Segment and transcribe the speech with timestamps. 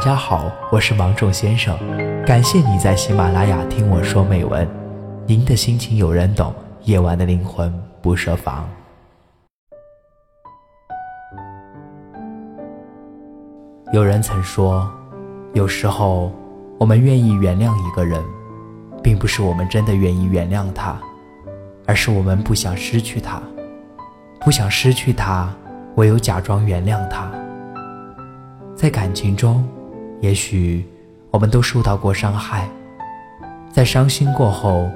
[0.00, 1.78] 大家好，我是芒种先生，
[2.24, 4.66] 感谢你在喜马拉雅听我说美文。
[5.26, 7.70] 您的心情有人懂，夜晚的灵魂
[8.00, 8.66] 不设防。
[13.92, 14.90] 有人曾说，
[15.52, 16.32] 有时候
[16.78, 18.24] 我们愿意原谅一个人，
[19.02, 20.98] 并不是我们真的愿意原谅他，
[21.86, 23.38] 而是我们不想失去他，
[24.40, 25.52] 不想失去他，
[25.96, 27.30] 唯有假装原谅他。
[28.74, 29.62] 在感情中，
[30.20, 30.84] 也许
[31.30, 32.68] 我们都受到过伤害，
[33.72, 34.90] 在伤心过后，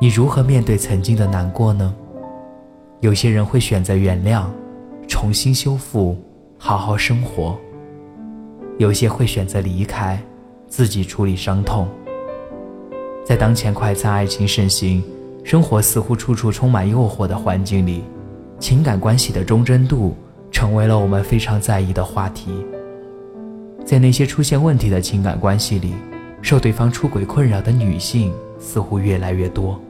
[0.00, 1.94] 你如何面对曾经的难过呢？
[3.00, 4.44] 有些人会选择原谅，
[5.08, 6.16] 重新修复，
[6.56, 7.56] 好好生活；
[8.78, 10.22] 有些会选择离开，
[10.68, 11.88] 自己处理伤痛。
[13.24, 15.02] 在当前快餐爱情盛行、
[15.42, 18.04] 生活似乎处处充满诱惑的环境里，
[18.58, 20.14] 情感关系的忠贞度
[20.52, 22.64] 成为了我们非常在意的话题。
[23.90, 25.94] 在那些出现问题的情感关系里，
[26.40, 29.82] 受对方出轨困扰的女性似乎越来越多。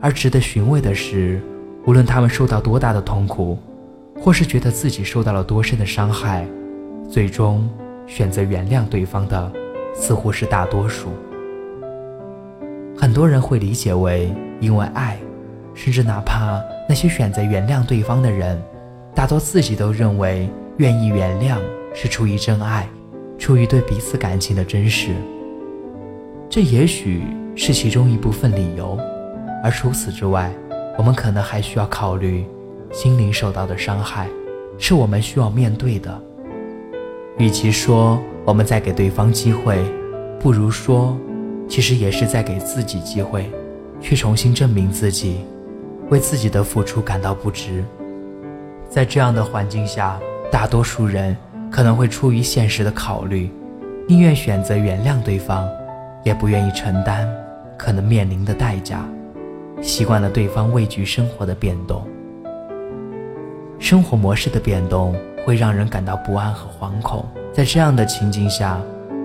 [0.00, 1.42] 而值得寻味的是，
[1.84, 3.58] 无论她们受到多大的痛苦，
[4.20, 6.46] 或是觉得自己受到了多深的伤害，
[7.10, 7.68] 最终
[8.06, 9.50] 选择原谅对方的，
[9.96, 11.08] 似乎是大多数。
[12.96, 15.18] 很多人会理解为因为爱，
[15.74, 18.62] 甚至哪怕那些选择原谅对方的人，
[19.12, 21.58] 大多自己都认为愿意原谅
[21.96, 22.88] 是出于真爱。
[23.38, 25.14] 出于对彼此感情的真实，
[26.48, 27.22] 这也许
[27.56, 28.98] 是其中一部分理由。
[29.62, 30.52] 而除此之外，
[30.96, 32.44] 我们可能还需要考虑，
[32.92, 34.28] 心灵受到的伤害，
[34.78, 36.22] 是我们需要面对的。
[37.38, 39.78] 与其说我们在给对方机会，
[40.38, 41.16] 不如说，
[41.68, 43.50] 其实也是在给自己机会，
[44.00, 45.40] 去重新证明自己，
[46.10, 47.84] 为自己的付出感到不值。
[48.88, 51.36] 在这样的环境下，大多数人。
[51.74, 53.50] 可能会出于现实的考虑，
[54.06, 55.68] 宁愿选择原谅对方，
[56.22, 57.28] 也不愿意承担
[57.76, 59.04] 可能面临的代价。
[59.82, 62.06] 习惯了对方畏惧生活的变动，
[63.80, 67.26] 生活模式的变动会让人感到不安和惶恐。
[67.52, 68.80] 在这样的情境下，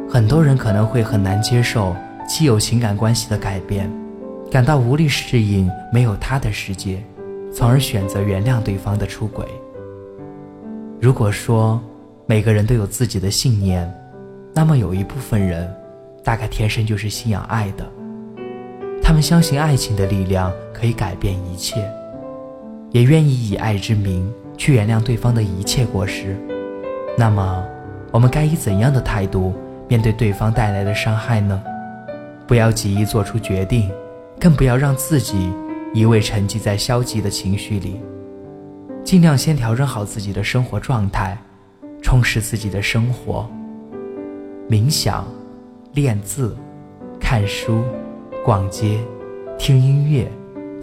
[0.09, 1.95] 很多人可能会很难接受
[2.27, 3.87] 既有情感关系的改变，
[4.49, 6.99] 感到无力适应没有他的世界，
[7.53, 9.45] 从而选择原谅对方的出轨。
[10.99, 11.79] 如果说，
[12.29, 13.91] 每个人都有自己的信念，
[14.53, 15.67] 那么有一部分人，
[16.23, 17.83] 大概天生就是信仰爱的。
[19.01, 21.91] 他们相信爱情的力量可以改变一切，
[22.91, 26.37] 也愿意以爱之名去原谅对方的一切过失。
[27.17, 27.65] 那么，
[28.11, 29.55] 我们该以怎样的态度
[29.87, 31.59] 面对对方带来的伤害呢？
[32.45, 33.89] 不要急于做出决定，
[34.39, 35.51] 更不要让自己
[35.95, 37.99] 一味沉寂在消极的情绪里，
[39.03, 41.35] 尽量先调整好自己的生活状态。
[42.01, 43.47] 充实自己的生活，
[44.69, 45.27] 冥想、
[45.93, 46.55] 练字、
[47.19, 47.83] 看书、
[48.43, 48.99] 逛街、
[49.57, 50.27] 听音乐、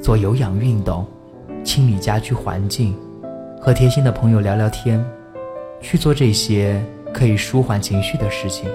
[0.00, 1.06] 做有氧运动、
[1.64, 2.94] 清理家居环境，
[3.60, 5.04] 和贴心的朋友聊聊天，
[5.80, 6.80] 去做这些
[7.12, 8.68] 可以舒缓情绪的事情，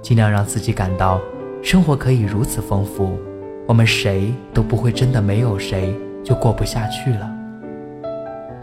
[0.00, 1.20] 尽量让自己感到
[1.62, 3.18] 生活可以如此丰富，
[3.66, 7.30] 我们谁都不会真的没有谁就过不下去了。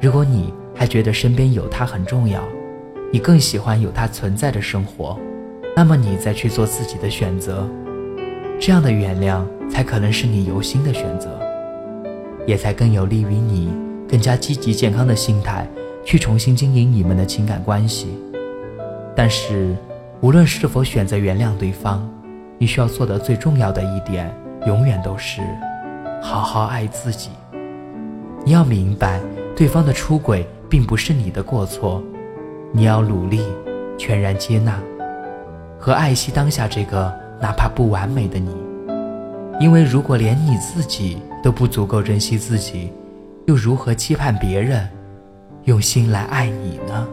[0.01, 2.41] 如果你还觉得身边有他很重要，
[3.11, 5.17] 你更喜欢有它存在的生活，
[5.75, 7.67] 那么你再去做自己的选择，
[8.59, 11.39] 这样的原谅才可能是你由心的选择，
[12.45, 13.73] 也才更有利于你
[14.07, 15.67] 更加积极健康的心态
[16.05, 18.09] 去重新经营你们的情感关系。
[19.15, 19.75] 但是，
[20.21, 22.07] 无论是否选择原谅对方，
[22.59, 24.31] 你需要做的最重要的一点，
[24.67, 25.41] 永远都是
[26.21, 27.31] 好好爱自己。
[28.45, 29.19] 你要明白，
[29.55, 32.03] 对方的出轨并不是你的过错。
[32.71, 33.41] 你要努力，
[33.97, 34.79] 全然接纳
[35.79, 38.55] 和爱惜当下这个哪怕不完美的你，
[39.59, 42.91] 因为如果连你自己都不足够珍惜自己，
[43.47, 44.87] 又如何期盼别人
[45.63, 47.07] 用心来爱你呢？